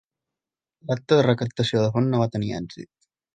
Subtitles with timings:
[0.91, 2.91] L'acte de recaptació de fons no va tenir èxit.